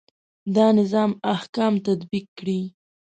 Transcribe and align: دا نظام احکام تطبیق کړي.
دا 0.55 0.67
نظام 0.79 1.11
احکام 1.33 1.73
تطبیق 1.87 2.25
کړي. 2.37 2.61